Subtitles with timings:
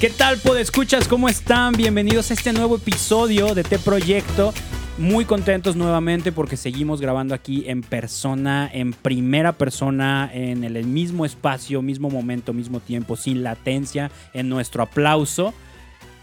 [0.00, 1.08] ¿Qué tal, Podescuchas?
[1.08, 1.72] ¿Cómo están?
[1.72, 4.52] Bienvenidos a este nuevo episodio de T Proyecto.
[4.98, 11.24] Muy contentos nuevamente porque seguimos grabando aquí en persona, en primera persona, en el mismo
[11.24, 15.54] espacio, mismo momento, mismo tiempo, sin latencia, en nuestro aplauso.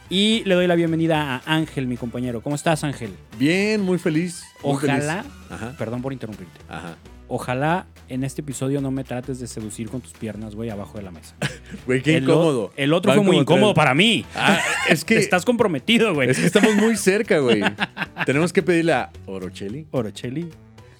[0.08, 2.42] Y le doy la bienvenida a Ángel, mi compañero.
[2.42, 3.16] ¿Cómo estás, Ángel?
[3.40, 4.44] Bien, muy feliz.
[4.64, 5.36] muy Ojalá, feliz.
[5.50, 6.96] Ajá, perdón por interrumpirte, ajá.
[7.34, 11.04] Ojalá en este episodio no me trates de seducir con tus piernas, güey, abajo de
[11.04, 11.36] la mesa.
[11.88, 12.74] Güey, qué el, o- incómodo.
[12.76, 14.24] El otro Van fue muy incómodo para mí.
[14.36, 16.30] Ah, es que, Estás comprometido, güey.
[16.30, 17.62] es que estamos muy cerca, güey.
[18.28, 19.88] Tenemos que pedirle a Orocheli.
[19.90, 20.50] Orocheli.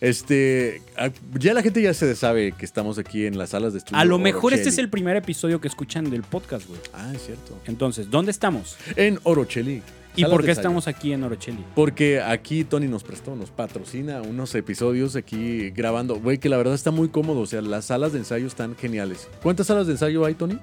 [0.02, 1.10] Este, ah,
[1.40, 4.00] ya la gente ya se sabe que estamos aquí en las salas de estudio.
[4.00, 6.80] A lo mejor este es el primer episodio que escuchan del podcast, güey.
[6.94, 7.60] Ah, es cierto.
[7.68, 8.76] Entonces, ¿dónde estamos?
[8.96, 9.84] En Orocheli.
[10.16, 11.64] ¿Y por qué estamos aquí en Orocheli?
[11.76, 16.20] Porque aquí Tony nos prestó, nos patrocina unos episodios aquí grabando.
[16.20, 17.42] Güey, que la verdad está muy cómodo.
[17.42, 19.30] O sea, las salas de ensayo están geniales.
[19.42, 20.60] ¿Cuántas salas de ensayo hay, Tony?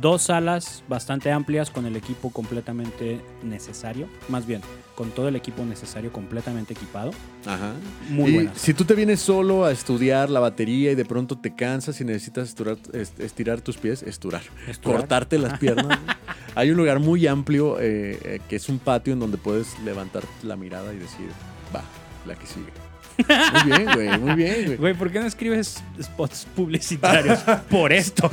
[0.00, 4.06] Dos salas bastante amplias con el equipo completamente necesario.
[4.28, 4.60] Más bien,
[4.94, 7.10] con todo el equipo necesario completamente equipado.
[7.46, 7.72] Ajá.
[8.08, 8.58] Muy y buenas.
[8.58, 12.04] Si tú te vienes solo a estudiar la batería y de pronto te cansas y
[12.04, 15.00] necesitas estirar, est- estirar tus pies, esturar, Esturar.
[15.00, 15.98] cortarte las piernas,
[16.54, 20.22] hay un lugar muy amplio eh, eh, que es un patio en donde puedes levantar
[20.42, 21.28] la mirada y decir,
[21.74, 21.82] va,
[22.26, 22.70] la que sigue.
[23.18, 24.76] Muy bien, güey, muy bien, güey.
[24.76, 28.30] Güey, ¿por qué no escribes spots publicitarios por esto?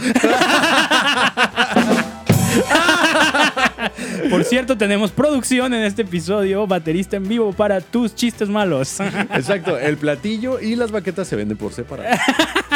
[4.30, 9.00] Por cierto, tenemos producción en este episodio, baterista en vivo para tus chistes malos.
[9.00, 12.10] Exacto, el platillo y las baquetas se venden por separado.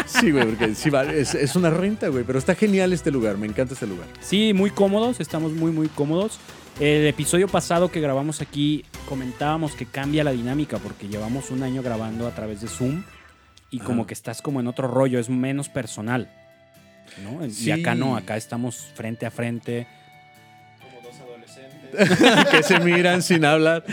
[0.06, 3.38] Sí, güey, porque sí vale, es, es una renta, güey, pero está genial este lugar,
[3.38, 4.08] me encanta este lugar.
[4.22, 6.40] Sí, muy cómodos, estamos muy, muy cómodos.
[6.80, 11.82] El episodio pasado que grabamos aquí comentábamos que cambia la dinámica porque llevamos un año
[11.82, 13.04] grabando a través de Zoom
[13.72, 16.30] y como que estás como en otro rollo, es menos personal.
[17.24, 17.46] ¿no?
[17.46, 19.88] Y acá no, acá estamos frente a frente.
[20.80, 22.50] Como dos adolescentes.
[22.52, 23.84] que se miran sin hablar.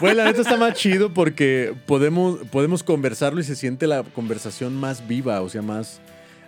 [0.00, 4.74] Pues la neta está más chido porque podemos, podemos conversarlo y se siente la conversación
[4.74, 6.00] más viva, o sea, más...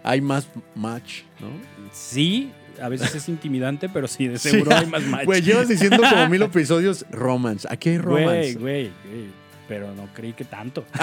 [0.05, 1.49] Hay más match, ¿no?
[1.93, 5.25] Sí, a veces es intimidante, pero sí, de seguro hay más match.
[5.27, 7.67] Güey, llevas diciendo como mil episodios romance.
[7.71, 8.55] Aquí hay Güey, romance.
[8.59, 9.25] güey, güey,
[9.69, 10.85] Pero no creí que tanto.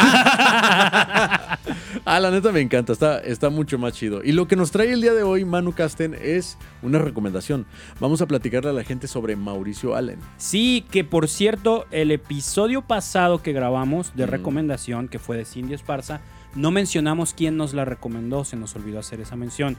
[2.08, 4.24] Ah, la neta me encanta, está, está mucho más chido.
[4.24, 7.66] Y lo que nos trae el día de hoy, Manu Casten, es una recomendación.
[8.00, 10.19] Vamos a platicarle a la gente sobre Mauricio Allen.
[10.38, 14.30] Sí, que por cierto, el episodio pasado que grabamos de Mm.
[14.30, 16.22] recomendación, que fue de Cindy Esparza,
[16.53, 19.78] no mencionamos quién nos la recomendó, se nos olvidó hacer esa mención.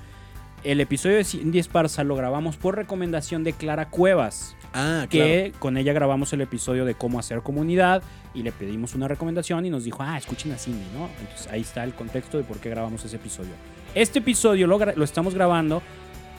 [0.67, 5.77] El episodio de Cindy Esparza lo grabamos por recomendación de Clara Cuevas, Ah, que con
[5.77, 8.03] ella grabamos el episodio de cómo hacer comunidad
[8.35, 11.09] y le pedimos una recomendación y nos dijo, ah, escuchen a Cindy, ¿no?
[11.21, 13.53] Entonces ahí está el contexto de por qué grabamos ese episodio.
[13.95, 15.83] Este episodio lo, lo estamos grabando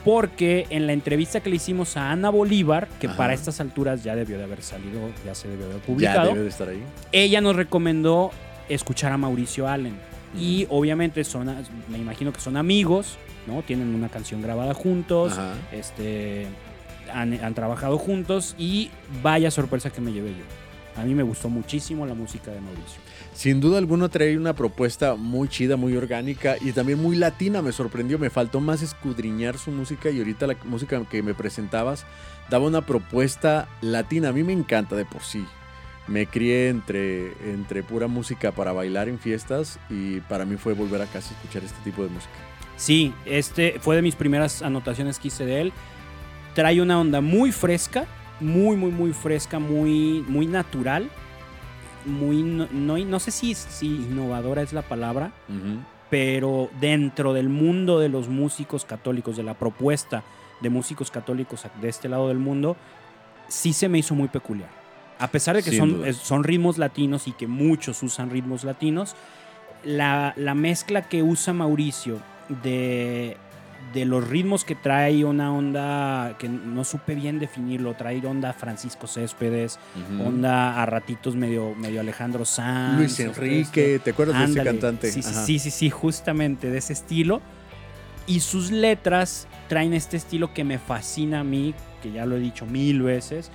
[0.03, 3.15] porque en la entrevista que le hicimos a Ana Bolívar, que Ajá.
[3.15, 6.27] para estas alturas ya debió de haber salido, ya se debió de haber Ya publicado,
[6.33, 6.83] debe de estar ahí.
[7.13, 8.31] ella nos recomendó
[8.67, 9.95] escuchar a Mauricio Allen.
[10.40, 11.48] Y obviamente son,
[11.90, 13.18] me imagino que son amigos,
[13.48, 13.62] ¿no?
[13.64, 15.56] Tienen una canción grabada juntos, Ajá.
[15.72, 16.48] este,
[17.14, 18.92] han, han trabajado juntos y
[19.24, 21.02] vaya sorpresa que me llevé yo.
[21.02, 23.00] A mí me gustó muchísimo la música de Mauricio.
[23.34, 27.62] Sin duda alguna trae una propuesta muy chida, muy orgánica y también muy latina.
[27.62, 32.06] Me sorprendió, me faltó más escudriñar su música y ahorita la música que me presentabas
[32.50, 34.30] daba una propuesta latina.
[34.30, 35.46] A mí me encanta de por sí.
[36.07, 41.01] Me crié entre, entre pura música para bailar en fiestas y para mí fue volver
[41.01, 42.34] a casa a escuchar este tipo de música.
[42.78, 45.73] Sí, este fue de mis primeras anotaciones que hice de él.
[46.53, 48.06] Trae una onda muy fresca,
[48.40, 51.09] muy, muy, muy fresca, muy, muy natural.
[52.06, 55.34] Muy, no, no, no sé si, si innovadora es la palabra,
[56.09, 60.24] pero dentro del mundo de los músicos católicos, de la propuesta
[60.62, 62.78] de músicos católicos de este lado del mundo,
[63.50, 64.87] sí se me hizo muy peculiar.
[65.19, 69.16] A pesar de que son, son ritmos latinos y que muchos usan ritmos latinos,
[69.83, 72.19] la, la mezcla que usa Mauricio
[72.63, 73.38] de,
[73.94, 79.07] de los ritmos que trae una onda que no supe bien definirlo, trae onda Francisco
[79.07, 79.80] Céspedes,
[80.24, 82.97] onda a ratitos medio, medio Alejandro Sanz.
[82.97, 85.12] Luis este, Enrique, ¿te acuerdas de ese cantante?
[85.12, 85.45] Sí, sí, Ajá.
[85.45, 87.42] sí, sí, sí, justamente de ese estilo.
[88.25, 92.39] Y sus letras traen este estilo que me fascina a mí, que ya lo he
[92.39, 93.51] dicho mil veces,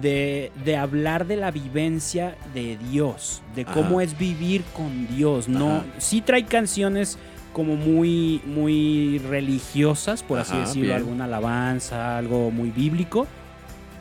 [0.00, 4.04] de, de hablar de la vivencia de Dios, de cómo Ajá.
[4.04, 5.48] es vivir con Dios.
[5.48, 5.84] No, Ajá.
[5.98, 7.18] sí trae canciones
[7.52, 10.96] como muy, muy religiosas, por así Ajá, decirlo, bien.
[10.96, 13.26] alguna alabanza, algo muy bíblico.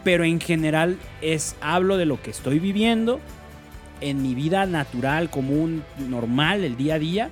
[0.03, 3.19] Pero en general es hablo de lo que estoy viviendo
[4.01, 7.29] en mi vida natural, común, normal, el día a día,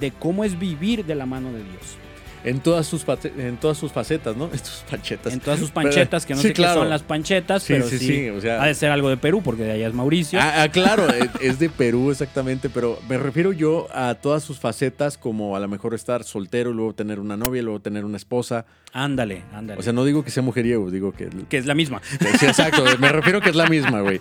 [0.00, 1.98] de cómo es vivir de la mano de Dios.
[2.44, 3.04] En todas sus,
[3.38, 4.46] en todas sus facetas, ¿no?
[4.52, 5.32] Estos panchetas.
[5.32, 6.74] En todas sus panchetas, que no Sí, sé claro.
[6.74, 9.08] qué son las panchetas, Sí, pero sí, sí, sí, o sea- ha de ser algo
[9.08, 10.38] de Perú, porque de allá es Mauricio.
[10.40, 11.06] Ah, ah, claro,
[11.40, 15.68] es- de Perú exactamente, pero me refiero yo a todas sus facetas, como a lo
[15.68, 18.66] mejor estar soltero, luego tener una novia, luego tener una esposa.
[18.92, 19.80] Ándale, ándale.
[19.80, 21.28] O sea, no digo que sea mujeriego, digo que...
[21.48, 22.02] que es la misma.
[22.38, 24.20] Sí, exacto, me refiero que es la misma, güey.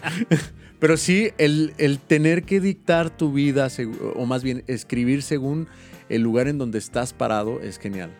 [0.79, 3.67] Pero sí, el, el tener que dictar tu vida,
[4.15, 5.67] o más bien escribir según
[6.13, 8.11] el lugar en donde estás parado, es genial.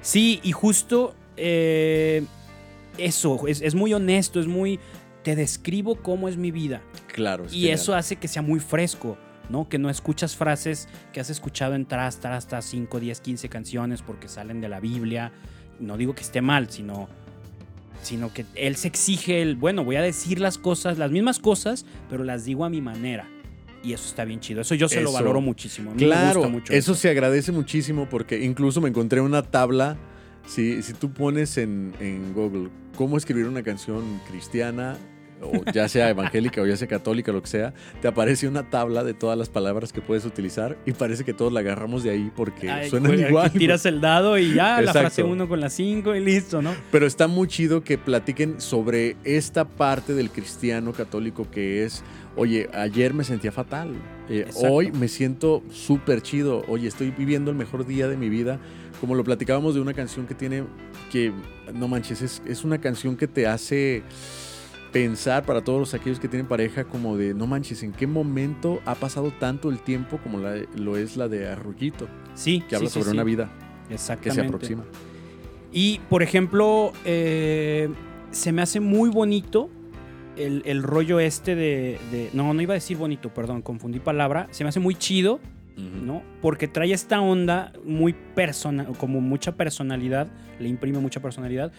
[0.00, 2.24] Sí, y justo eh,
[2.98, 4.80] eso, es, es muy honesto, es muy...
[5.22, 6.82] Te describo cómo es mi vida.
[7.06, 7.46] Claro.
[7.46, 7.74] es Y genial.
[7.74, 9.16] eso hace que sea muy fresco,
[9.48, 9.68] ¿no?
[9.68, 14.02] Que no escuchas frases que has escuchado en tras, tras, tras 5, 10, 15 canciones
[14.02, 15.32] porque salen de la Biblia.
[15.80, 17.08] No digo que esté mal, sino,
[18.02, 21.86] sino que él se exige el, bueno, voy a decir las cosas, las mismas cosas,
[22.10, 23.26] pero las digo a mi manera.
[23.84, 24.62] Y eso está bien chido.
[24.62, 25.12] Eso yo se lo Eso.
[25.18, 25.90] valoro muchísimo.
[25.90, 29.42] A mí me Claro, gusta mucho eso se agradece muchísimo porque incluso me encontré una
[29.42, 29.96] tabla.
[30.46, 34.96] Si, si tú pones en, en Google cómo escribir una canción cristiana,
[35.44, 39.04] o ya sea evangélica o ya sea católica, lo que sea, te aparece una tabla
[39.04, 42.30] de todas las palabras que puedes utilizar y parece que todos la agarramos de ahí
[42.34, 43.52] porque Ay, suenan güey, igual.
[43.52, 46.74] Tiras el dado y ya, la frase uno con la 5 y listo, ¿no?
[46.90, 52.02] Pero está muy chido que platiquen sobre esta parte del cristiano católico que es,
[52.36, 53.92] oye, ayer me sentía fatal,
[54.28, 58.58] eh, hoy me siento súper chido, oye, estoy viviendo el mejor día de mi vida,
[59.00, 60.64] como lo platicábamos de una canción que tiene,
[61.12, 61.32] que
[61.74, 64.02] no manches, es, es una canción que te hace
[64.94, 68.80] pensar para todos los aquellos que tienen pareja como de, no manches, ¿en qué momento
[68.86, 72.62] ha pasado tanto el tiempo como la- lo es la de Arrullito, Sí.
[72.68, 73.12] que habla sí, sobre sí.
[73.14, 73.50] una vida
[73.88, 74.84] que se aproxima?
[75.72, 77.88] Y, por ejemplo, eh,
[78.30, 79.68] se me hace muy bonito
[80.36, 84.46] el, el rollo este de, de- No, no iba a decir bonito, perdón, confundí palabra.
[84.52, 85.40] Se me hace muy chido,
[85.76, 86.22] ¿no?
[86.40, 90.28] Porque trae esta onda muy personal, como mucha personalidad,
[90.60, 91.72] le imprime mucha personalidad.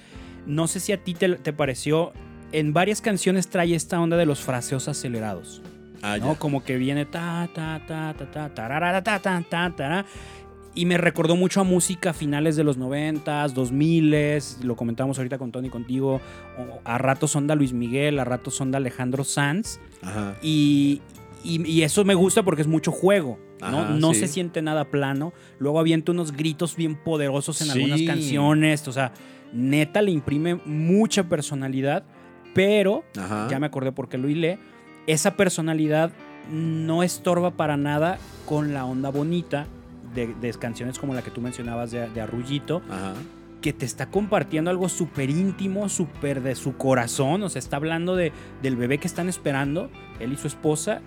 [0.46, 2.12] No sé si a ti te, te pareció...
[2.52, 5.62] En varias canciones trae esta onda de los fraseos acelerados.
[6.02, 6.34] Ah, ¿no?
[6.34, 6.40] ya.
[6.40, 10.06] Como que viene ta, ta, ta, ta, ta, tararara, ta, ta, ta, tará.
[10.78, 15.52] Y me recordó mucho a música finales de los 90s, 2000s, lo comentamos ahorita con
[15.52, 16.20] Tony contigo.
[16.84, 19.80] A ratos onda Luis Miguel, a ratos onda Alejandro Sanz.
[20.02, 20.36] Ajá.
[20.42, 21.02] Y,
[21.46, 23.40] y- y eso me gusta porque es mucho juego.
[23.62, 24.20] ¿no, Ajá, no sí.
[24.20, 25.32] se siente nada plano.
[25.60, 27.74] Luego avienta unos gritos bien poderosos en Sí.
[27.82, 28.86] algunas canciones.
[28.88, 29.14] O sea,
[29.54, 32.04] neta le imprime mucha personalidad.
[32.56, 33.48] Pero Ajá.
[33.52, 34.58] ya me acordé por qué lo hilé,
[35.08, 36.12] esa personalidad
[36.50, 39.68] no estorba para nada con la onda bonita
[40.16, 43.14] de, de canciones como la que tú mencionabas de, de Arrullito, Ajá.
[43.62, 48.16] que te está compartiendo algo súper íntimo, súper de su corazón, o sea, está hablando
[48.16, 48.32] de,
[48.62, 49.90] del bebé que están esperando,
[50.22, 51.02] él y su esposa,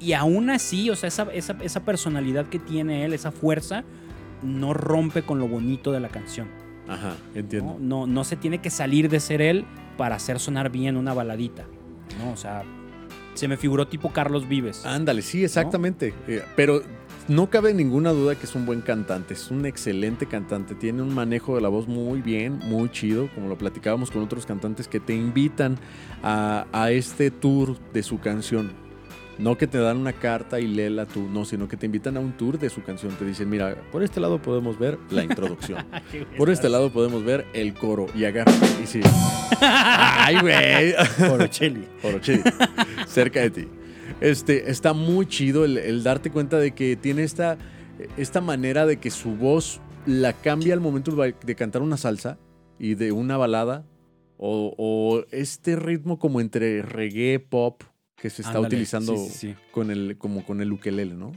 [0.00, 3.84] y aún así, o sea, esa, esa, esa personalidad que tiene él, esa fuerza,
[4.42, 6.48] no rompe con lo bonito de la canción.
[6.88, 7.38] Ajá, ¿no?
[7.38, 7.76] entiendo.
[7.78, 9.64] No, no se tiene que salir de ser él
[10.00, 11.66] para hacer sonar bien una baladita.
[12.18, 12.32] ¿no?
[12.32, 12.62] O sea,
[13.34, 14.86] se me figuró tipo Carlos Vives.
[14.86, 16.14] Ándale, sí, exactamente.
[16.26, 16.80] Eh, pero
[17.28, 21.14] no cabe ninguna duda que es un buen cantante, es un excelente cantante, tiene un
[21.14, 25.00] manejo de la voz muy bien, muy chido, como lo platicábamos con otros cantantes que
[25.00, 25.76] te invitan
[26.22, 28.72] a, a este tour de su canción.
[29.40, 32.20] No que te dan una carta y léela tú, no, sino que te invitan a
[32.20, 33.14] un tour de su canción.
[33.16, 35.82] Te dicen, mira, por este lado podemos ver la introducción.
[36.36, 38.52] Por este lado podemos ver el coro y agarra.
[38.82, 39.00] Y sí.
[39.60, 40.94] Ay, güey.
[41.26, 41.86] Porocheli.
[42.02, 42.42] Orochili,
[43.06, 43.68] cerca de ti.
[44.20, 47.56] Este, está muy chido el, el darte cuenta de que tiene esta,
[48.18, 52.38] esta manera de que su voz la cambia al momento de de cantar una salsa
[52.78, 53.86] y de una balada.
[54.36, 57.82] O, o este ritmo como entre reggae, pop,
[58.20, 59.54] que se está Ándale, utilizando sí, sí, sí.
[59.70, 61.32] Con, el, como con el ukelele, ¿no?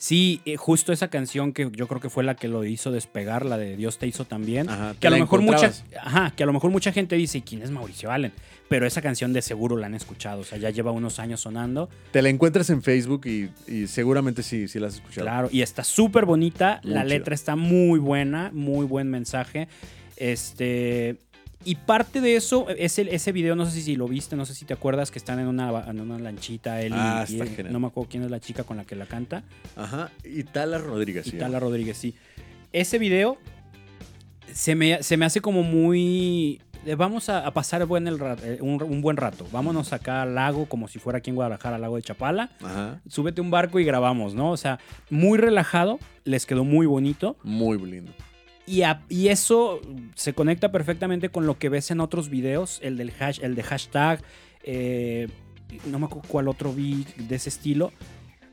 [0.00, 3.44] Sí, eh, justo esa canción que yo creo que fue la que lo hizo despegar,
[3.44, 4.70] la de Dios te hizo también.
[4.70, 7.62] Ajá, que a lo mejor mucha, ajá, que a lo mejor mucha gente dice, ¿quién
[7.62, 8.32] es Mauricio Allen?
[8.68, 11.88] Pero esa canción de seguro la han escuchado, o sea, ya lleva unos años sonando.
[12.12, 15.24] Te la encuentras en Facebook y, y seguramente sí, sí la has escuchado.
[15.24, 16.80] Claro, y está súper bonita.
[16.84, 17.08] Muy la chida.
[17.16, 19.66] letra está muy buena, muy buen mensaje.
[20.16, 21.16] Este.
[21.64, 24.64] Y parte de eso, ese, ese video, no sé si lo viste, no sé si
[24.64, 27.72] te acuerdas que están en una, en una lanchita, él y- Ah, y, está genial.
[27.72, 29.42] no me acuerdo quién es la chica con la que la canta,
[29.76, 30.10] Ajá.
[30.24, 31.26] Y Tala Rodríguez.
[31.26, 32.14] y sí, Tala Rodríguez, sí.
[32.72, 33.38] Ese video
[34.52, 36.60] se me, se me hace como muy...
[36.84, 39.46] de Vamos a, a pasar buen el eh, un, un buen rato.
[39.52, 42.50] Vámonos acá al lago, como si fuera aquí en Guadalajara, al lago de Chapala.
[42.62, 43.00] Ajá.
[43.08, 44.52] Súbete un barco y grabamos, ¿no?
[44.52, 44.78] O sea,
[45.10, 47.36] muy relajado, les quedó muy bonito.
[47.42, 48.12] Muy lindo.
[48.68, 49.80] Y, a- y eso
[50.14, 53.62] se conecta perfectamente con lo que ves en otros videos, el, del hash, el de
[53.62, 54.20] hashtag,
[54.62, 55.28] eh,
[55.86, 57.92] no me acuerdo cuál otro vi de ese estilo,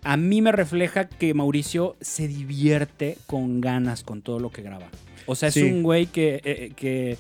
[0.04, 4.88] a mí me refleja que Mauricio se divierte con ganas con todo lo que graba.
[5.26, 5.64] O sea, es Sí.
[5.64, 7.18] un güey que, eh, que,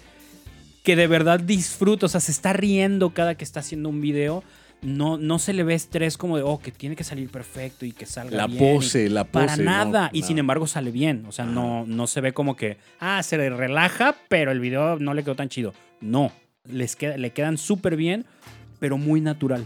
[0.83, 4.43] que de verdad disfruta, o sea, se está riendo cada que está haciendo un video.
[4.85, 7.91] No, no se le ve estrés como de, oh, que tiene que salir perfecto y
[7.91, 8.59] que salga La bien.
[8.59, 9.45] pose, la pose.
[9.47, 10.09] Para no, nada.
[10.13, 11.25] y sin embargo sale bien.
[11.27, 14.97] O sea, no, no se ve como que, ah, se le relaja, pero el video
[14.99, 15.73] no le quedó tan chido.
[16.01, 16.31] No.
[16.71, 18.25] Les queda, le quedan súper bien,
[18.79, 19.65] pero muy natural.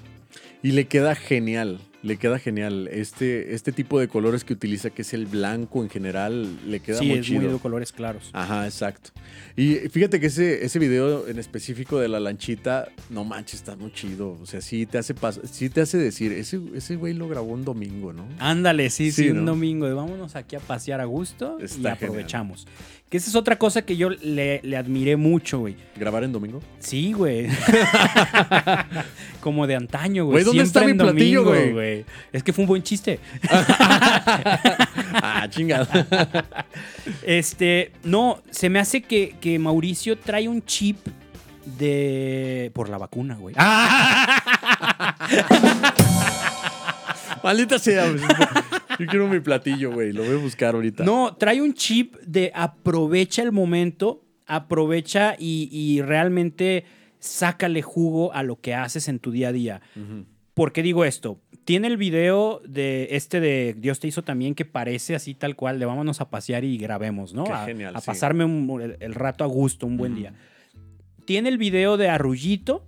[0.63, 2.87] Y le queda genial, le queda genial.
[2.91, 6.99] Este, este tipo de colores que utiliza, que es el blanco en general, le queda
[6.99, 7.41] sí, muy es chido.
[7.41, 8.29] muy de colores claros.
[8.33, 9.11] Ajá, exacto.
[9.55, 13.91] Y fíjate que ese, ese video en específico de la lanchita, no manches, está muy
[13.91, 14.37] chido.
[14.41, 15.13] O sea, sí te hace,
[15.51, 18.27] sí te hace decir, ese, ese güey lo grabó un domingo, ¿no?
[18.39, 22.67] Ándale, sí, sí, Sí, un domingo de vámonos aquí a pasear a gusto y aprovechamos.
[23.09, 25.75] Que esa es otra cosa que yo le, le admiré mucho, güey.
[25.97, 26.61] ¿Grabar en domingo?
[26.77, 27.47] Sí, güey.
[29.41, 30.43] Como de antaño, güey.
[30.43, 31.59] Güey, ¿dónde está mi platillo, domingo,
[31.89, 32.05] güey?
[32.31, 33.19] Es que fue un buen chiste.
[33.50, 35.88] ah, chingada.
[37.24, 40.98] Este, no, se me hace que, que Mauricio trae un chip
[41.77, 42.72] de...
[42.74, 43.55] por la vacuna, güey.
[47.43, 48.05] Maldita sea.
[49.00, 50.12] Yo quiero mi platillo, güey.
[50.12, 51.03] Lo voy a buscar ahorita.
[51.03, 56.86] No, trae un chip de aprovecha el momento, aprovecha y, y realmente
[57.19, 59.81] sácale jugo a lo que haces en tu día a día.
[59.96, 60.25] Ujú.
[60.53, 61.39] ¿Por qué digo esto?
[61.69, 65.77] Tiene el video de este de Dios te hizo también que parece así tal cual,
[65.77, 67.43] de vámonos a pasear y grabemos, ¿no?
[67.43, 68.07] Qué a, genial, a sí.
[68.07, 70.33] pasarme un- el, el rato a gusto, un buen día.
[71.25, 72.88] Tiene el video de Arrullito,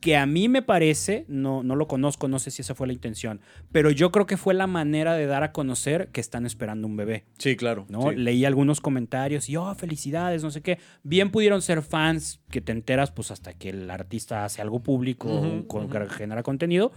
[0.00, 2.92] que a mí me parece, no, no lo conozco, no sé si esa fue la
[2.92, 6.88] intención, pero yo creo que fue la manera de dar a conocer que están esperando
[6.88, 7.24] un bebé.
[7.38, 7.86] Sí, claro.
[7.88, 8.10] ¿no?
[8.10, 8.16] sí.
[8.16, 10.78] Leí algunos comentarios y, oh, felicidades, no sé qué.
[11.04, 15.28] Bien pudieron ser fans que te enteras pues hasta que el artista hace algo público,
[15.32, 15.92] Ujú, con- ujú.
[15.92, 16.90] que genera contenido.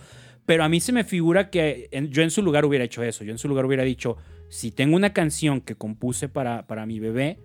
[0.51, 3.24] Pero a mí se me figura que en- yo en su lugar hubiera hecho eso.
[3.24, 4.17] Yo en su lugar hubiera dicho,
[4.50, 7.39] si tengo una canción que compuse para, para mi bebé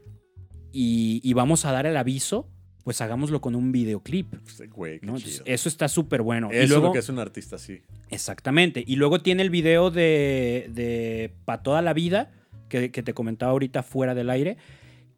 [0.73, 2.49] y, y vamos a dar el aviso,
[2.83, 4.35] pues hagámoslo con un videoclip.
[4.75, 5.19] Güey, qué ¿no?
[5.19, 5.29] chido.
[5.29, 6.49] Entonces, eso está súper bueno.
[6.51, 7.81] Eso y es lo que hace un artista, sí.
[8.11, 8.83] Exactamente.
[8.85, 12.33] Y luego tiene el video de, de Pa' toda la vida,
[12.69, 14.57] que, que te comentaba ahorita fuera del aire,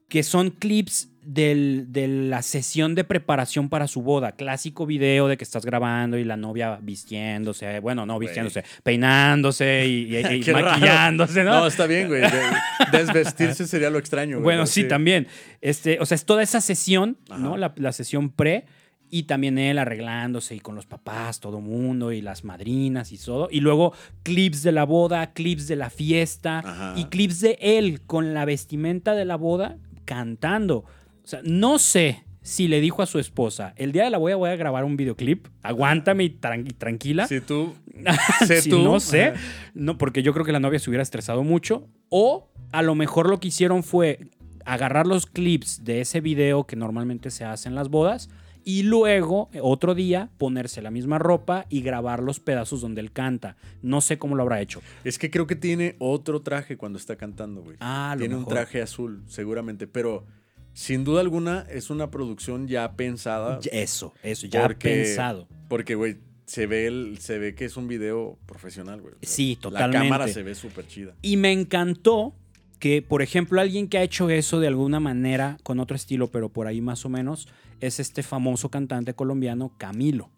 [0.08, 4.32] que son clips del- de la sesión de preparación para su boda.
[4.32, 10.06] Clásico video de que estás grabando y la novia vistiéndose, bueno, no vistiéndose, peinándose y,
[10.52, 11.60] maquillándose, ¿no?
[11.60, 12.22] No, está bien, güey.
[12.22, 14.44] De- desvestirse sería lo extraño, güey.
[14.44, 15.26] Bueno, sí, también.
[15.60, 17.38] Este, o sea, es toda esa sesión, Ajá.
[17.40, 17.56] ¿no?
[17.56, 18.64] La, la sesión pre.
[19.10, 23.48] Y también él arreglándose y con los papás, todo mundo, y las madrinas y todo.
[23.50, 26.92] Y luego clips de la boda, clips de la fiesta Ajá.
[26.94, 30.78] y clips de él con la vestimenta de la boda cantando.
[30.78, 34.36] O sea, no sé si le dijo a su esposa, el día de la boda
[34.36, 37.26] voy a grabar un videoclip, aguántame y tran- tranquila.
[37.26, 37.74] Si tú.
[38.46, 38.78] sé tú.
[38.82, 39.34] no sé.
[39.74, 41.86] No, porque yo creo que la novia se hubiera estresado mucho.
[42.08, 44.30] O a lo mejor lo que hicieron fue
[44.64, 48.30] agarrar los clips de ese video que normalmente se hace en las bodas
[48.68, 53.12] y luego, eh, otro día, ponerse la misma ropa y grabar los pedazos donde él
[53.12, 53.56] canta.
[53.80, 54.82] No sé cómo lo habrá hecho.
[55.04, 57.78] Es que creo que tiene otro traje cuando está cantando, güey.
[57.80, 59.86] Ah, lo tiene un traje azul, seguramente.
[59.86, 60.26] Pero
[60.74, 63.58] sin duda alguna es una producción ya pensada.
[63.72, 65.48] Eso, eso, ya Porque- pensado.
[65.70, 69.14] Porque, güey, se ve, el, se ve que es un video profesional, güey.
[69.22, 69.98] Sí, La totalmente.
[70.08, 71.14] cámara se ve súper chida.
[71.22, 72.34] Y me encantó
[72.78, 76.50] que, por ejemplo, alguien que ha hecho eso de alguna manera, con otro estilo, pero
[76.50, 77.48] por ahí más o menos,
[77.80, 80.30] es este famoso cantante colombiano Camilo.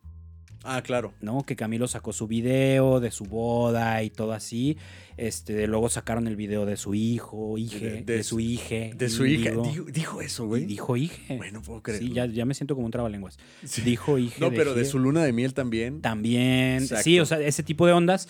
[0.62, 1.14] Ah, claro.
[1.22, 1.42] ¿no?
[1.44, 4.76] Que Camilo sacó su video de su boda y todo así.
[5.16, 8.92] Este, luego sacaron el video de su hijo, hije, De- de, de su hije.
[8.94, 9.52] De su hija.
[9.52, 10.66] Dijo, dijo eso, güey.
[10.66, 11.38] dijo hije.
[11.38, 12.06] Güey, no puedo creerlo.
[12.08, 13.38] Sí, ya, ya me siento como un trabalenguas.
[13.64, 13.80] Sí.
[13.80, 14.38] Dijo hije.
[14.38, 16.02] No, pero de su luna de miel también.
[16.02, 16.82] También.
[16.82, 17.04] Exacto.
[17.04, 18.28] Sí, o sea, ese tipo de ondas.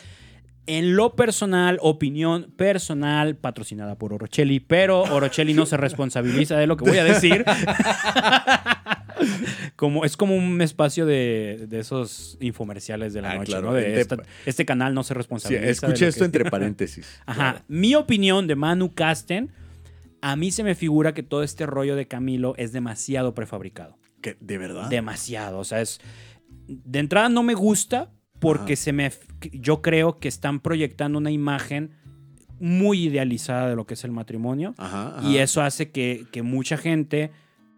[0.67, 6.77] En lo personal, opinión personal, patrocinada por Orocelli, pero Orocelli no se responsabiliza de lo
[6.77, 7.45] que voy a decir.
[9.77, 13.69] como, es como un espacio de, de esos infomerciales de la Ah, noche, claro.
[13.69, 13.75] ¿no?
[13.75, 15.65] De Ente- esta- este canal no se Sí, responsabiliza.
[15.65, 17.07] de escuché lo esto entre paréntesis.
[17.27, 17.35] Ajá.
[17.53, 17.65] Claro.
[17.69, 19.53] Mi opinión de Manu Casten,
[20.23, 23.97] a mí se me figura que todo este rollo de Camilo es demasiado prefabricado.
[24.21, 24.37] ¿Qué?
[24.41, 24.89] ¿De verdad?
[24.91, 25.59] Demasiado.
[25.59, 26.01] O sea, es.
[26.67, 28.83] De entrada no me gusta porque Ajá.
[28.83, 29.11] se me.
[29.53, 31.93] Yo creo que están proyectando una imagen
[32.59, 34.75] muy idealizada de lo que es el matrimonio.
[34.77, 35.27] Ajá, ajá.
[35.29, 37.31] Y eso hace que, que mucha gente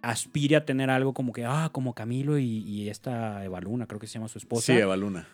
[0.02, 4.06] aspire a tener algo como que, ah, como Camilo y, y esta Evaluna, creo que
[4.06, 4.66] se llama su esposa.
[4.66, 5.26] Sí, Eva Luna.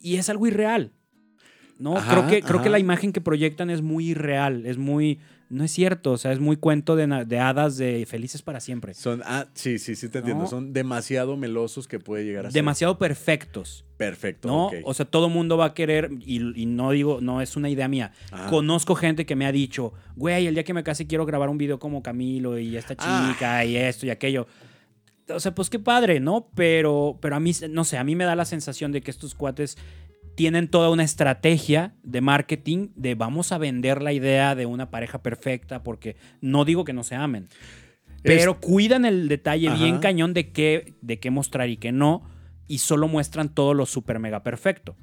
[0.00, 0.92] y es algo irreal.
[1.78, 1.96] ¿No?
[1.96, 5.18] Ajá, creo que, creo que la imagen que proyectan es muy irreal, es muy
[5.50, 8.92] no es cierto, o sea, es muy cuento de, de hadas de felices para siempre.
[8.92, 10.44] Son, ah, sí, sí, sí te entiendo.
[10.44, 10.50] No.
[10.50, 12.54] Son demasiado melosos que puede llegar a ser.
[12.54, 14.46] Demasiado perfectos, Perfecto.
[14.48, 14.70] ¿no?
[14.84, 17.88] O sea, todo mundo va a querer, y, y no digo, no es una idea
[17.88, 18.12] mía.
[18.30, 18.50] Ajá.
[18.50, 21.56] Conozco gente que me ha dicho, güey, el día que me case quiero grabar un
[21.56, 23.30] video como Camilo y esta Ah.
[23.32, 24.46] chica y esto y aquello.
[25.30, 26.50] O sea, pues qué padre, ¿no?
[26.54, 29.34] Pero, pero a mí, no sé, a mí me da la sensación de que estos
[29.34, 29.78] cuates
[30.38, 35.20] tienen toda una estrategia de marketing de vamos a vender la idea de una pareja
[35.20, 37.48] perfecta porque no digo que no se amen,
[38.22, 42.22] pero cuidan el detalle bien cañón de qué, de qué mostrar y qué no
[42.68, 44.94] y solo muestran todo lo super mega perfecto.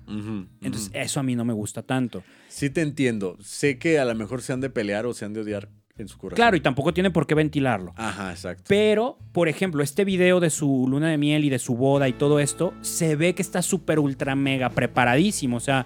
[0.61, 2.23] Entonces, eso a mí no me gusta tanto.
[2.47, 3.35] Sí te entiendo.
[3.41, 6.07] Sé que a lo mejor se han de pelear o se han de odiar en
[6.07, 6.35] su corazón.
[6.35, 7.93] Claro, y tampoco tienen por qué ventilarlo.
[7.95, 8.63] Ajá, exacto.
[8.67, 12.13] Pero, por ejemplo, este video de su luna de miel y de su boda y
[12.13, 15.57] todo esto, se ve que está súper ultra mega preparadísimo.
[15.57, 15.85] O sea,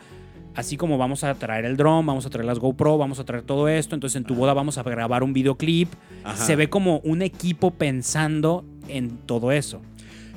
[0.56, 3.44] así como vamos a traer el dron, vamos a traer las GoPro, vamos a traer
[3.44, 5.90] todo esto, entonces en tu boda vamos a grabar un videoclip.
[6.24, 6.44] Ajá.
[6.44, 9.82] Se ve como un equipo pensando en todo eso.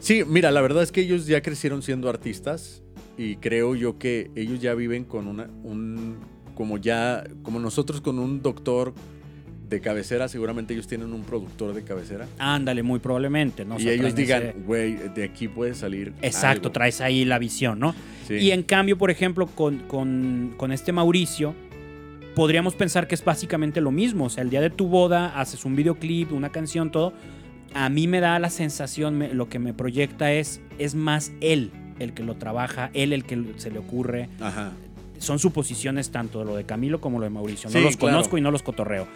[0.01, 2.83] Sí, mira, la verdad es que ellos ya crecieron siendo artistas
[3.17, 6.17] y creo yo que ellos ya viven con una, un,
[6.55, 8.95] como ya, como nosotros con un doctor
[9.77, 12.27] de cabecera, seguramente ellos tienen un productor de cabecera.
[12.39, 13.77] Ándale, muy probablemente, ¿no?
[13.77, 16.13] O y sea, ellos digan, ese- güey, de aquí puede salir.
[16.23, 16.73] Exacto, algo".
[16.73, 17.95] traes ahí la visión, ¿no?
[18.29, 18.35] Sí.
[18.35, 21.55] Y en cambio, por ejemplo, con, con- con este Mauricio,
[22.35, 24.25] podríamos pensar que es básicamente lo mismo.
[24.27, 27.13] O sea, el día de tu boda haces un videoclip, una canción, todo.
[27.75, 31.71] A mí me da la sensación, me- lo que me proyecta es, es más él
[31.99, 34.29] el que lo trabaja, él el que se le ocurre.
[34.41, 34.73] Ajá.
[35.23, 37.71] Son suposiciones tanto lo de Camilo como lo de Mauricio.
[37.71, 38.15] No Sí, los claro.
[38.17, 39.07] conozco y no los cotorreo.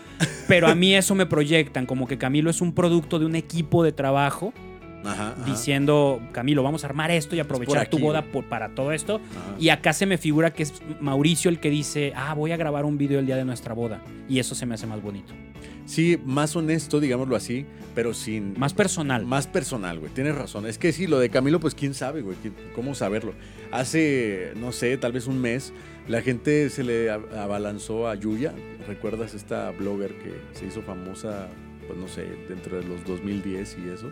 [0.48, 3.82] Pero a mí eso me proyectan, como que Camilo es un producto de un equipo
[3.84, 4.52] de trabajo
[5.04, 5.34] Ajá.
[5.36, 8.92] ajá, diciendo, Camilo, vamos a armar esto y aprovechar aquí, tu boda por- para todo
[8.92, 9.16] esto.
[9.16, 9.56] ajá.
[9.58, 12.84] Y acá se me figura que es Mauricio el que dice, ah, voy a grabar
[12.84, 14.02] un video el día de nuestra boda.
[14.28, 15.32] Y eso se me hace más bonito.
[15.86, 17.64] Sí, más honesto, digámoslo así,
[17.94, 18.58] pero sin.
[18.58, 19.24] Más personal.
[19.24, 20.12] Más personal, güey.
[20.12, 20.66] Tienes razón.
[20.66, 22.36] Es que sí, lo de Camilo, pues quién sabe, güey.
[22.42, 23.32] ¿Quién- ¿Cómo saberlo?
[23.72, 25.72] Hace, no sé, tal vez un mes,
[26.08, 28.52] la gente se le abalanzó a Yuya.
[28.88, 31.48] ¿Recuerdas esta blogger que se hizo famosa,
[31.86, 34.10] pues no sé, dentro de los 2010 y eso?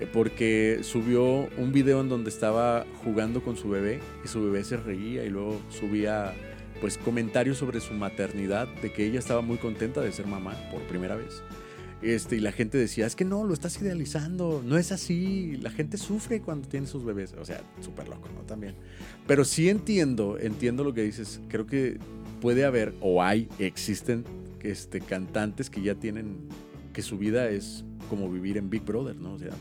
[0.00, 4.62] Eh, Porque subió un video en donde estaba jugando con su bebé y su bebé
[4.64, 6.34] se reía y luego subía
[6.80, 10.82] pues comentarios sobre su maternidad, de que ella estaba muy contenta de ser mamá por
[10.82, 11.42] primera vez.
[12.02, 15.70] Este, y la gente decía, es que no, lo estás idealizando, no es así, la
[15.70, 17.34] gente sufre cuando tiene sus bebés.
[17.38, 18.42] O sea, súper loco, ¿no?
[18.42, 18.74] También.
[19.26, 21.40] Pero sí entiendo, entiendo lo que dices.
[21.48, 21.98] Creo que
[22.40, 24.24] puede haber, o hay, existen
[24.62, 26.36] este, cantantes que ya tienen,
[26.92, 29.34] que su vida es como vivir en Big Brother, ¿no?
[29.34, 29.52] O sea,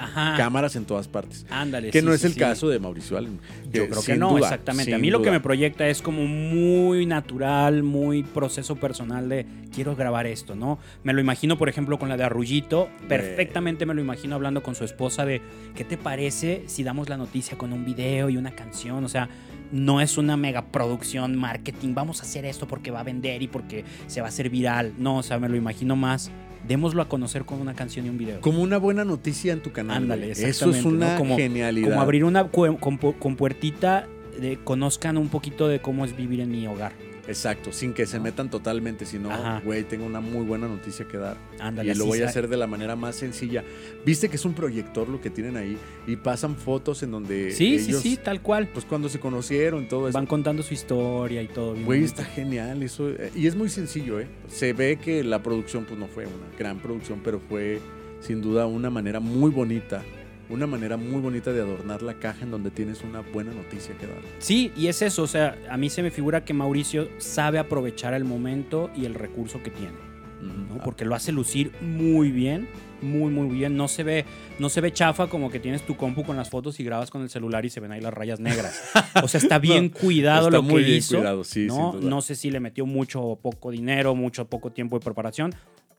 [0.00, 0.36] Ajá.
[0.36, 1.46] cámaras en todas partes.
[1.50, 1.90] Ándale.
[1.90, 2.40] Que sí, no es sí, el sí.
[2.40, 3.38] caso de Mauricio Allen.
[3.72, 4.94] Yo creo que no, duda, exactamente.
[4.94, 9.94] A mí lo que me proyecta es como muy natural, muy proceso personal de quiero
[9.96, 10.78] grabar esto, ¿no?
[11.04, 12.88] Me lo imagino, por ejemplo, con la de Arrullito.
[13.08, 15.40] Perfectamente me lo imagino hablando con su esposa de
[15.74, 19.04] ¿qué te parece si damos la noticia con un video y una canción?
[19.04, 19.28] O sea,
[19.72, 21.94] no es una mega producción marketing.
[21.94, 24.94] Vamos a hacer esto porque va a vender y porque se va a hacer viral.
[24.98, 26.30] No, o sea, me lo imagino más.
[26.66, 28.40] Démoslo a conocer con una canción y un video.
[28.40, 29.96] Como una buena noticia en tu canal.
[29.98, 30.30] Ándale.
[30.32, 31.18] Eso es una ¿no?
[31.18, 31.88] Como- genialidad.
[31.88, 34.06] Como abrir una cu- con, pu- con puertita,
[34.40, 36.92] de, conozcan un poquito de cómo es vivir en mi hogar.
[37.30, 38.24] Exacto, sin que se ¿No?
[38.24, 39.30] metan totalmente, sino,
[39.64, 41.36] güey, tengo una muy buena noticia que dar.
[41.58, 43.64] Ándale, y lo voy a hacer de la manera más sencilla.
[44.04, 47.78] Viste que es un proyector lo que tienen ahí y pasan fotos en donde Sí,
[47.78, 48.68] sí, ellos, sí, tal cual.
[48.72, 50.18] pues cuando se conocieron, todo eso.
[50.18, 51.74] Van contando su historia y todo.
[51.84, 53.08] Güey, está genial eso.
[53.10, 54.26] eh, Y es muy sencillo, ¿eh?
[54.48, 57.80] Se ve que la producción, pues no fue una gran producción, pero fue
[58.20, 60.02] sin duda una manera muy bonita.
[60.50, 64.06] Una manera muy bonita de adornar la caja en donde tienes una buena noticia que
[64.06, 64.16] dar.
[64.40, 65.22] Sí, y es eso.
[65.22, 69.14] O sea, a mí se me figura que Mauricio sabe aprovechar el momento y el
[69.14, 69.94] recurso que tiene.
[70.42, 70.74] ¿no?
[70.74, 70.84] Ujú.
[70.84, 72.68] Porque lo hace lucir muy bien.
[73.00, 73.76] Muy, muy bien.
[73.76, 74.24] No se ve,
[74.58, 77.22] no se ve chafa como que tienes tu compu con las fotos y grabas con
[77.22, 78.82] el celular y se ven ahí las rayas negras.
[79.22, 81.16] O sea, está bien cuidado Está lo muy que bien hizo.
[81.16, 81.92] cuidado, sí, ¿no?
[81.94, 85.54] no sé si le metió mucho o poco dinero, mucho o poco tiempo de preparación,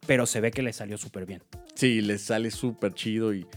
[0.05, 1.41] pero se ve que le salió súper bien.
[1.73, 3.47] Sí, les sale súper chido y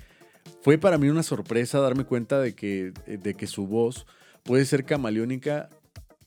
[0.65, 4.07] fue para mí una sorpresa darme cuenta de que, de que su voz
[4.45, 5.69] puede ser camaleónica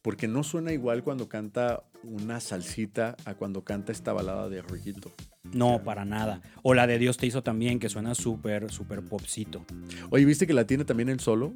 [0.04, 5.12] porque no suena igual cuando canta una salsita a cuando canta esta balada de Arroyito.
[5.43, 6.43] No, para nada.
[6.62, 9.65] O la de Dios te hizo también, que suena súper, súper popcito.
[10.12, 11.52] Oye, ¿viste que la tiene también el solo?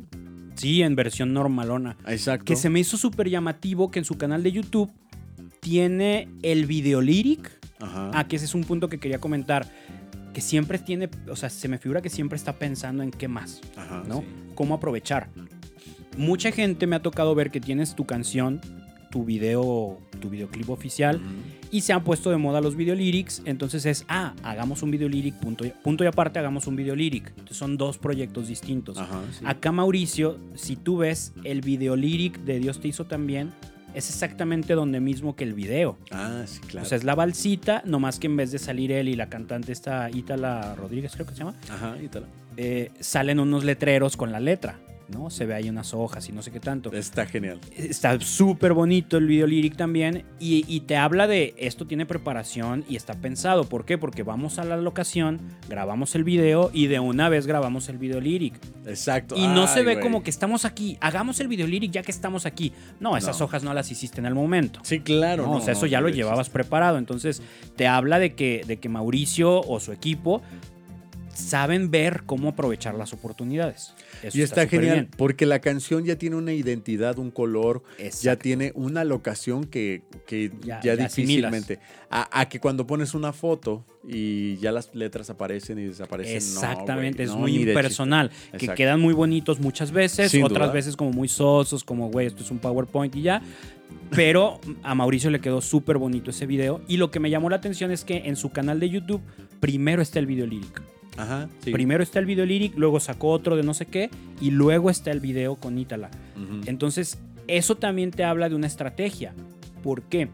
[0.56, 1.98] Sí, en versión normalona.
[2.08, 2.46] Exacto.
[2.46, 4.92] Que se me hizo súper llamativo que en su canal de YouTube
[5.60, 7.60] tiene el video lyric.
[7.80, 8.10] Ajá.
[8.16, 9.68] Ah, que ese es un punto que quería comentar.
[10.34, 13.62] Que siempre tiene, o sea, se me figura que siempre está pensando en qué más,
[13.76, 14.20] Ajá, ¿no?
[14.20, 14.26] sí.
[14.56, 15.30] Cómo aprovechar.
[16.18, 18.62] Mucha gente me ha tocado ver que tienes tu canción,
[19.12, 21.22] tu video, tu videoclip oficial.
[21.70, 23.42] Y se han puesto de moda los video lyrics.
[23.46, 26.96] Entonces es, ah, hagamos un video lyric, punto y, punto y aparte, hagamos un video
[26.96, 27.30] lyric.
[27.30, 28.98] Entonces son dos proyectos distintos.
[28.98, 29.46] Ajá, sí.
[29.48, 33.52] Acá, Mauricio, si tú ves el video lyric de Dios te hizo también,
[33.94, 35.98] es exactamente donde mismo que el video.
[36.12, 36.86] Ah, sí, claro.
[36.86, 39.72] O sea, es la balsita, nomás que en vez de salir él y la cantante
[39.72, 42.26] esta Ítala Rodríguez, creo que se llama, Ajá, y tal.
[42.58, 44.80] eh, salen unos letreros con la letra,
[45.12, 45.30] ¿no?
[45.30, 46.92] Se ve ahí unas hojas y no sé qué tanto.
[46.92, 47.60] Está genial.
[47.76, 52.86] Está súper bonito el video lyric también y, y te habla de esto tiene preparación
[52.88, 53.66] y está pensado.
[53.66, 53.98] ¿Por qué?
[53.98, 58.20] Porque vamos a la locación, grabamos el video y de una vez grabamos el video
[58.22, 58.56] lyric.
[58.86, 59.36] Exacto.
[59.38, 62.46] Y no se ve como que estamos aquí, hagamos el video lyric ya que estamos
[62.46, 62.74] aquí.
[63.00, 63.46] No, esas No.
[63.46, 64.80] hojas no las hiciste en el momento.
[64.84, 65.44] Sí, claro.
[65.44, 66.98] No, o sea, eso ya lo llevabas preparado.
[66.98, 67.42] Entonces,
[67.76, 70.42] te habla de que, de que Mauricio o su equipo
[71.34, 73.94] saben ver cómo aprovechar las oportunidades.
[74.24, 75.10] Eso Y está, genial bien.
[75.18, 77.84] porque la canción ya tiene una identidad, un color,
[78.22, 81.52] ya tiene una locación que, que Ya- ya, ya asimilas.
[81.52, 81.80] difícilmente.
[82.10, 86.34] A, a que cuando pones una foto y ya las letras aparecen y desaparecen.
[86.34, 88.32] no, Exactamente, es muy impersonal.
[88.58, 90.74] Que quedan muy bonitos muchas veces, Sin otras duda.
[90.74, 93.42] veces como muy sosos, como, güey, esto es un PowerPoint y ya.
[94.12, 96.82] Pero a Mauricio le quedó súper bonito ese video.
[96.88, 99.22] Y lo que me llamó la atención es que en su canal de YouTube,
[99.60, 100.82] primero está el video lírico.
[101.22, 101.72] Ajá, sí.
[101.72, 105.12] Primero está el video lyric, luego sacó otro de no sé qué, y luego está
[105.12, 106.10] el video con Ítala.
[106.36, 106.62] Ujú.
[106.66, 109.34] Entonces, eso también te habla de una estrategia.
[109.84, 110.30] ¿Por qué?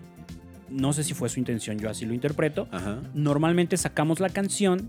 [0.70, 2.68] No sé si fue su intención, yo así lo interpreto.
[2.72, 3.00] Ajá.
[3.14, 4.88] Normalmente sacamos la canción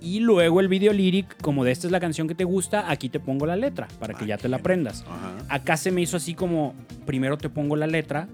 [0.00, 3.08] y luego el video lyric, como de esta es la canción que te gusta, aquí
[3.08, 5.02] te pongo la letra para que Ah, ya te la aprendas.
[5.02, 5.34] Ajá.
[5.48, 8.28] Acá se me hizo así como, primero te pongo la letra,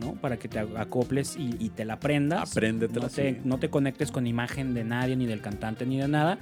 [0.00, 0.14] ¿no?
[0.14, 2.50] Para que te acoples y, y te la aprendas.
[2.50, 3.40] Apréndetela, No te, sí.
[3.44, 6.38] no te conectes con imagen de nadie, ni del cantante, ni de nada.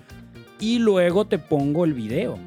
[0.60, 2.38] Y luego te pongo el video.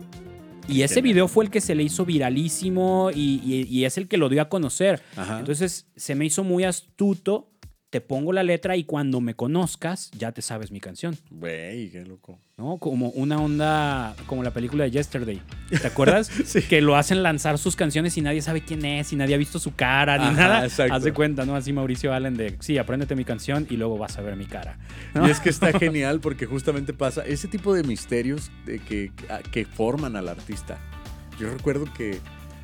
[0.67, 4.07] Y ese video fue el que se le hizo viralísimo y, y- y es el
[4.07, 5.01] que lo dio a conocer.
[5.17, 5.39] Ajá.
[5.39, 7.50] Entonces se me hizo muy astuto.
[7.91, 12.05] Te pongo la letra y cuando me conozcas ya te sabes mi canción, Güey, qué
[12.05, 12.39] loco.
[12.57, 12.77] ¿no?
[12.77, 15.41] Como una onda, como la película de Yesterday.
[15.69, 16.31] ¿Te acuerdas?
[16.45, 16.61] Sí.
[16.61, 19.59] Que lo hacen lanzar sus canciones y nadie sabe quién es y nadie ha visto
[19.59, 20.63] su cara ni Ajá, nada.
[20.65, 20.93] exacto.
[20.93, 21.53] Haz de cuenta, ¿no?
[21.55, 24.77] Así Mauricio Allen de, sí, apréndete mi canción y luego vas a ver mi cara.
[25.13, 25.27] ¿no?
[25.27, 29.11] Y es que está genial porque justamente pasa ese tipo de misterios de que,
[29.51, 30.79] que forman al artista.
[31.37, 32.19] Yo recuerdo que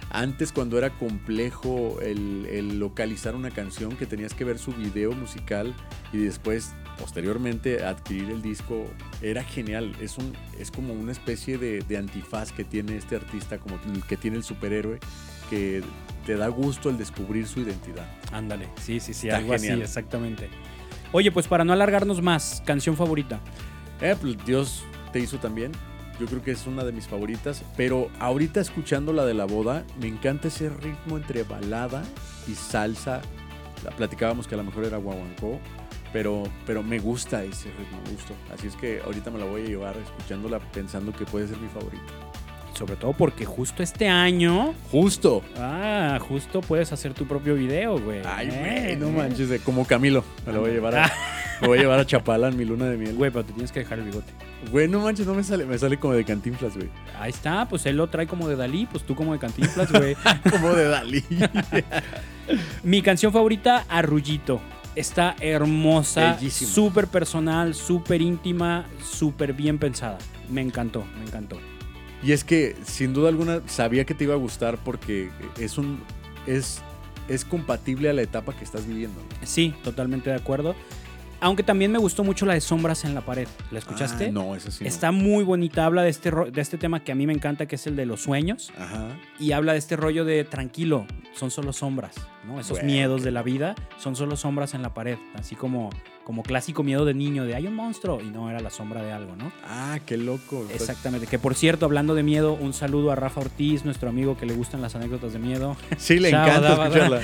[0.10, 5.12] antes cuando era complejo el, el localizar una canción, que tenías que ver su video
[5.12, 5.74] musical
[6.14, 8.86] y después, posteriormente, adquirir el disco,
[9.22, 9.94] era genial.
[10.02, 14.04] Es, un, es como una especie de, de antifaz que tiene este artista, como el
[14.06, 15.00] que tiene el superhéroe,
[15.50, 15.84] que
[16.26, 18.06] te da gusto el descubrir su identidad.
[18.32, 19.76] Ándale, sí, sí, sí, Está algo genial.
[19.76, 20.50] así, exactamente.
[21.12, 23.40] Oye, pues para no alargarnos más, canción favorita.
[24.02, 25.72] Eh, pues Dios te hizo también.
[26.20, 27.64] Yo creo que es una de mis favoritas.
[27.76, 32.04] Pero ahorita escuchando la de la boda, me encanta ese ritmo entre balada
[32.48, 33.22] y salsa.
[33.84, 35.60] La platicábamos que a lo mejor era guaguancó.
[36.14, 38.34] Pero, pero me gusta ese ritmo, me gustó.
[38.54, 41.68] Así es que ahorita me la voy a llevar escuchándola pensando que puede ser mi
[41.68, 42.04] favorita.
[42.76, 45.42] Sobre todo porque justo este año, Justo.
[45.58, 48.22] ah, justo puedes hacer tu propio video, güey.
[48.26, 49.12] Ay, Eh, güey, no eh.
[49.24, 49.50] manches.
[49.50, 50.24] de- Como Camilo.
[50.46, 51.12] Me la voy a llevar a,
[51.62, 53.16] me voy a, llevar a Chapala en mi luna de miel.
[53.16, 54.32] Güey, pero te tienes que dejar el bigote.
[54.72, 55.66] Güey, no manches, no me sale.
[55.66, 56.90] Me sale como de cantinflas, güey.
[57.20, 60.16] Ahí está, pues él lo trae como de Dalí, pues tú como de Cantinflas, güey.
[60.52, 61.24] Como de Dalí.
[62.84, 64.62] Mi canción favorita, Arrullito.
[64.96, 70.18] Está hermosa, súper personal, súper íntima, súper bien pensada.
[70.50, 71.60] Me encantó, me encantó.
[72.24, 76.02] Y es que sin duda alguna sabía que te iba a gustar porque es un
[76.48, 76.82] es
[77.28, 79.20] es compatible a la etapa que estás viviendo.
[79.44, 80.76] Sí, totalmente de acuerdo.
[81.40, 83.48] Aunque también me gustó mucho la de Sombras en la pared.
[83.72, 84.28] ¿La escuchaste?
[84.28, 84.84] Ah, no, esa sí.
[84.84, 84.88] no.
[84.88, 87.76] Está muy bonita, habla de este, de este tema que a mí me encanta, que
[87.76, 89.08] es el de los sueños, Ajá.
[89.40, 92.60] y habla de este rollo de tranquilo, son solo sombras, ¿no?
[92.60, 95.92] Esos miedos de la vida son solo sombras en la pared, así como,
[96.24, 99.12] como clásico miedo de niño, de hay un monstruo, y no era la sombra de
[99.12, 99.52] algo, ¿no?
[99.64, 100.66] Ah, qué loco.
[100.74, 104.48] Exactamente, que por cierto, hablando de miedo, un saludo a Rafa Ortiz, nuestro amigo que
[104.48, 105.78] le gustan las anécdotas de miedo.
[105.98, 107.22] Sí, le encanta escucharla.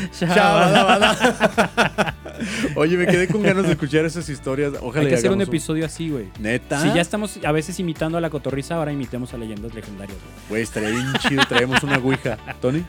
[2.75, 4.73] Oye, me quedé con ganas de escuchar esas historias.
[4.81, 6.25] Ojalá Hay que hacer un episodio así, güey.
[6.39, 6.81] Neta.
[6.81, 10.33] Si ya estamos a veces imitando a la cotorriza, ahora imitemos a leyendas legendarias, güey.
[10.49, 11.43] Güey, estaría bien chido.
[11.47, 12.37] Traemos una ouija.
[12.61, 12.83] ¿Tony?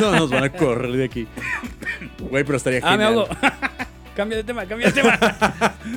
[0.00, 1.26] No nos van a correr de aquí.
[2.30, 3.12] Güey, pero estaría Ah, me genial.
[3.12, 3.28] hago.
[4.16, 5.18] cambia de tema, cambia de tema.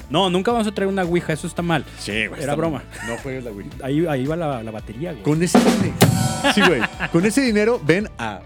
[0.10, 1.84] no, nunca vamos a traer una ouija, eso está mal.
[2.00, 2.41] Sí, güey.
[2.41, 2.78] Era broma.
[2.78, 3.10] mal.
[3.10, 3.70] No juegues la ouija.
[3.84, 5.24] Ahí, ahí va la, la batería, güey.
[5.24, 5.94] Con ese dinero.
[6.54, 6.82] Sí, güey.
[7.12, 8.39] Con ese dinero ven a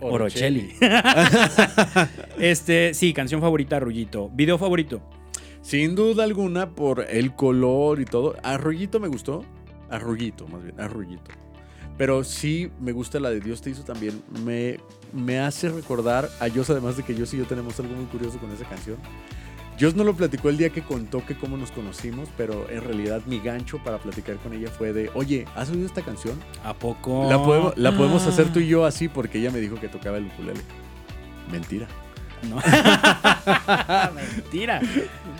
[0.00, 0.72] Orocheli.
[2.38, 4.30] este, sí, canción favorita, Rullito.
[4.30, 5.02] Video favorito.
[5.62, 8.36] Sin duda alguna, por el color y todo.
[8.42, 9.44] Arroyito me gustó.
[9.90, 11.30] Arroyito, más bien, arroyito.
[11.98, 14.22] Pero sí me gusta la de Dios te hizo también.
[14.44, 14.78] Me,
[15.12, 18.38] me hace recordar a Dios, además de que Dios y yo tenemos algo muy curioso
[18.38, 18.96] con esa canción.
[19.80, 23.22] Dios no lo platicó el día que contó que cómo nos conocimos, pero en realidad
[23.26, 26.38] mi gancho para platicar con ella fue de, oye, ¿has oído esta canción?
[26.62, 27.26] ¿A poco?
[27.30, 28.52] La podemos, la podemos hacer Ah.
[28.52, 30.60] tú y yo así porque ella me dijo que tocaba el ukulele.
[31.50, 31.88] Mentira.
[32.48, 32.56] No.
[34.14, 34.80] Mentira.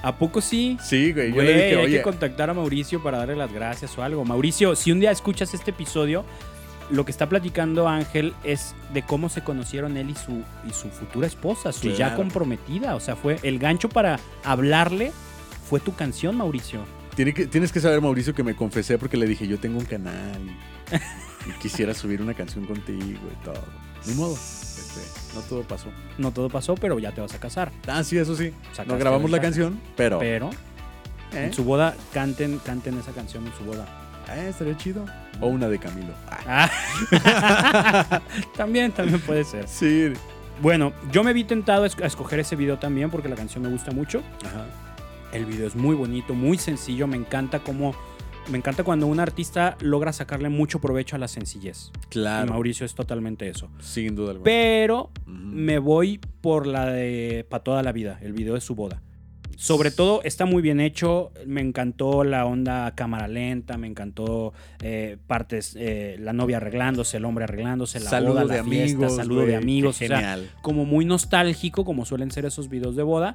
[0.03, 0.77] ¿A poco sí?
[0.83, 1.29] Sí, güey.
[1.29, 4.03] Yo Güey, le dije, hay oye, que contactar a Mauricio para darle las gracias o
[4.03, 4.25] algo.
[4.25, 6.25] Mauricio, si un día escuchas este episodio,
[6.91, 10.89] lo que está platicando Ángel es de cómo se conocieron él y su, y su
[10.91, 12.95] futura esposa, su ya comprometida.
[12.97, 15.13] O sea, fue el gancho para hablarle
[15.69, 16.81] fue tu canción, Mauricio.
[17.15, 19.85] tiene que- tienes que saber, Mauricio, que me confesé porque le dije, yo tengo un
[19.85, 23.63] canal y, y quisiera subir una canción contigo y todo.
[24.07, 24.35] Ni modo.
[24.35, 25.01] este,
[25.35, 25.89] no todo pasó.
[26.19, 27.71] No todo pasó, pero ya te vas a casar.
[27.87, 28.53] Ah, sí, eso sí.
[28.73, 30.19] Sacaste No grabamos la canción, pero...
[30.19, 30.51] Pero
[31.33, 31.45] ¿eh?
[31.45, 33.87] en su boda, canten, canten esa canción en su boda.
[34.29, 35.05] Ah, estaría chido.
[35.41, 36.13] O una de Camilo.
[36.47, 36.71] Ah,
[38.57, 39.67] también, también puede ser.
[39.69, 40.13] sí.
[40.63, 43.63] Bueno, yo me vi tentado a esc- a escoger ese video también porque la canción
[43.65, 44.23] me gusta mucho.
[44.45, 44.67] Ajá.
[45.33, 47.07] El video es muy bonito, muy sencillo.
[47.07, 47.95] Me encanta cómo.
[48.51, 51.91] Me encanta cuando un artista logra sacarle mucho provecho a la sencillez.
[52.05, 52.53] Y Claro.
[52.53, 53.71] Mauricio es totalmente eso.
[53.79, 54.45] Sin duda alguna.
[54.45, 59.01] Pero me voy por la de Pa' toda la vida, el video de su boda.
[59.61, 65.19] Sobre todo está muy bien hecho, me encantó la onda cámara lenta, me encantó eh,
[65.27, 69.17] partes, eh, la novia arreglándose, el hombre arreglándose, la saludo boda, de la fiesta, amigos.
[69.17, 70.51] saludo güey, de amigos, qué o sea, Genial.
[70.63, 73.35] como muy nostálgico, como suelen ser esos videos de boda.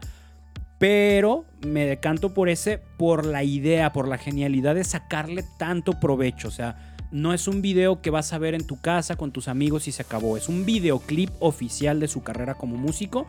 [0.79, 6.47] Pero me decanto por ese, por la idea, por la genialidad de sacarle tanto provecho.
[6.47, 9.47] O sea, no es un video que vas a ver en tu casa con tus
[9.47, 10.37] amigos y se acabó.
[10.37, 13.27] Es un videoclip oficial de su carrera como músico.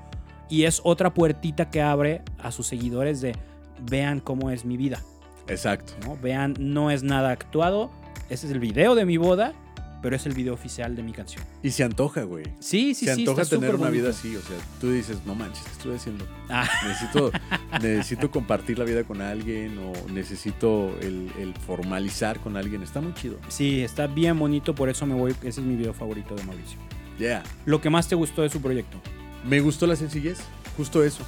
[0.48, 3.34] Y es otra puertita que abre a sus seguidores de
[3.80, 5.02] vean cómo es mi vida.
[5.48, 5.94] Exacto.
[6.04, 6.16] ¿no?
[6.16, 7.90] Vean, no es nada actuado.
[8.28, 9.54] Ese es el video de mi boda,
[10.02, 11.44] pero es el video oficial de mi canción.
[11.62, 12.44] Y se antoja, güey.
[12.58, 13.20] Sí, sí, se sí.
[13.22, 14.34] antoja está tener una vida así.
[14.36, 16.26] O sea, tú dices, no manches, ¿qué estoy haciendo?
[16.48, 16.68] Ah.
[16.86, 17.30] Necesito,
[17.82, 22.82] necesito compartir la vida con alguien o necesito el, el formalizar con alguien.
[22.82, 23.38] Está muy chido.
[23.48, 25.32] Sí, está bien bonito, por eso me voy.
[25.42, 26.78] Ese es mi video favorito de Mauricio.
[27.18, 27.42] Yeah.
[27.64, 29.00] Lo que más te gustó de su proyecto.
[29.48, 30.38] Me gustó la sencillez,
[30.76, 31.22] justo eso.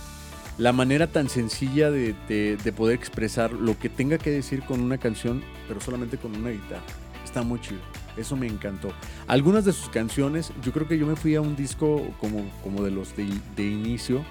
[0.56, 4.80] La manera tan sencilla de, de- de poder expresar lo que tenga que decir con
[4.80, 6.82] una canción, pero solamente con una guitarra.
[7.24, 7.80] Está muy chido.
[8.16, 8.90] Eso me encantó.
[9.28, 12.82] Algunas de sus canciones, yo creo que yo me fui a un disco como, como
[12.82, 13.22] de los de,
[13.64, 14.24] inicio,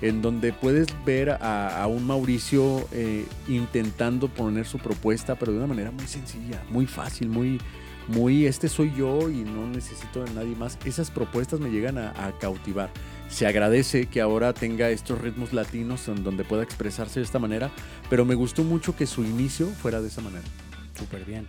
[0.00, 5.66] en donde puedes ver a, un Mauricio eh, intentando poner su propuesta, pero de una
[5.66, 7.60] manera muy sencilla, muy fácil, muy,
[8.08, 10.78] muy este soy yo y no necesito de nadie más.
[10.86, 12.90] Esas propuestas me llegan a cautivar.
[13.28, 17.70] Se agradece que ahora tenga estos ritmos latinos en donde pueda expresarse de esta manera,
[18.08, 20.44] pero me gustó mucho que su inicio fuera de esa manera.
[20.98, 21.46] Súper bien.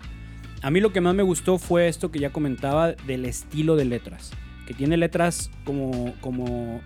[0.61, 3.85] A mí lo que más me gustó fue esto que ya comentaba del estilo de
[3.85, 4.31] letras.
[4.65, 6.81] Que tiene letras como, como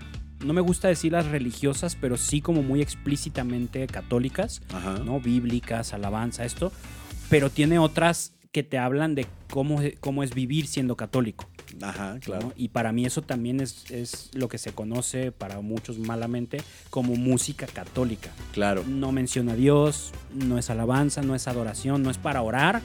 [0.45, 4.99] no me gusta decirlas religiosas, pero sí como muy explícitamente católicas, Ajá.
[4.99, 5.19] ¿no?
[5.19, 6.71] Bíblicas, alabanza, esto.
[7.29, 11.49] Pero tiene otras que te hablan de cómo, cómo es vivir siendo católico.
[11.83, 12.19] Ajá, ¿no?
[12.19, 12.53] claro.
[12.55, 17.15] Y para mí eso también es, es lo que se conoce para muchos malamente como
[17.15, 18.31] música católica.
[18.53, 18.83] Claro.
[18.87, 22.81] No menciona a Dios, no es alabanza, no es adoración, no es para orar,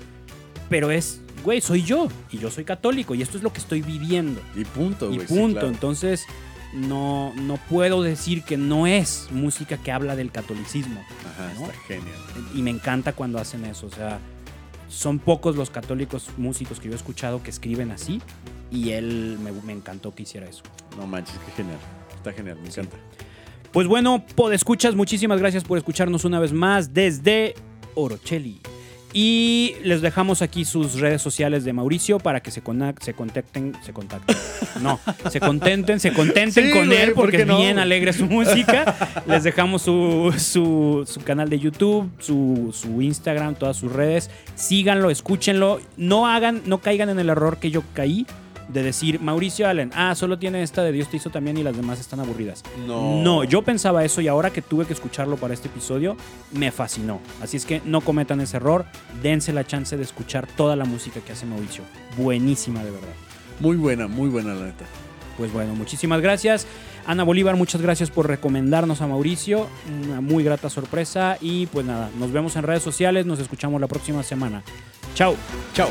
[0.68, 3.82] pero es, güey, soy yo y yo soy católico y esto es lo que estoy
[3.82, 4.40] viviendo.
[4.54, 5.60] Y punto, y sí, punto.
[5.60, 5.68] claro.
[5.68, 6.26] Entonces,
[6.72, 11.00] no, no puedo decir que no es música que habla del catolicismo.
[11.32, 11.66] Ajá, ¿no?
[11.66, 12.16] está genial.
[12.54, 13.86] Y me encanta cuando hacen eso.
[13.86, 14.18] O sea,
[14.88, 18.20] son pocos los católicos músicos que yo he escuchado que escriben así.
[18.70, 20.62] Y él me, me encantó que hiciera eso.
[20.98, 21.78] No manches, qué genial.
[22.16, 22.80] Está genial, me Sí.
[22.80, 22.96] encanta.
[23.72, 27.54] Pues bueno, escuchas, muchísimas gracias por escucharnos una vez más desde
[27.94, 28.60] Orocheli.
[29.12, 32.60] Y les dejamos aquí sus redes sociales de Mauricio para que se,
[33.00, 34.36] se contacten, se contacten.
[34.82, 35.00] No,
[35.30, 37.56] se contenten, se contenten Sí, con güey, él ¿por porque es no?
[37.56, 39.22] bien alegre su música.
[39.26, 44.28] Les dejamos su, su, su canal de YouTube, su, su Instagram, todas sus redes.
[44.54, 45.80] Síganlo, escúchenlo.
[45.96, 48.26] No hagan, no caigan en el error que yo caí
[48.68, 51.76] de decir Mauricio Allen, ah, solo tiene esta de Dios te hizo también y las
[51.76, 52.62] demás están aburridas.
[52.86, 53.22] No.
[53.22, 56.16] No, yo pensaba eso y ahora que tuve que escucharlo para este episodio,
[56.52, 57.20] me fascinó.
[57.42, 58.86] Así es que no cometan ese error,
[59.22, 61.84] dense la chance de escuchar toda la música que hace Mauricio.
[62.16, 63.14] Buenísima de verdad.
[63.60, 64.84] Muy buena, muy buena, la neta.
[65.36, 66.66] Pues bueno, muchísimas gracias.
[67.06, 69.68] Ana Bolívar, muchas gracias por recomendarnos a Mauricio.
[70.04, 71.38] Una muy grata sorpresa.
[71.40, 74.62] Y pues nada, nos vemos en redes sociales, nos escuchamos la próxima semana.
[75.14, 75.36] Chao.
[75.74, 75.88] Chao.